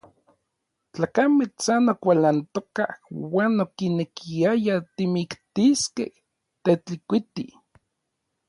[0.93, 2.89] Tlakamej san okualantokaj
[3.29, 6.11] uan okinekiayaj kimiktiskej
[6.63, 7.47] Tetlikuiti.